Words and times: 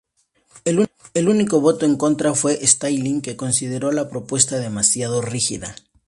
El 0.65 1.29
único 1.29 1.61
voto 1.61 1.85
en 1.85 1.95
contra 1.95 2.33
fue 2.33 2.57
Stalin, 2.65 3.21
que 3.21 3.35
consideró 3.37 3.91
la 3.91 4.09
propuesta 4.09 4.57
demasiado 4.57 5.21
rígida. 5.21 5.75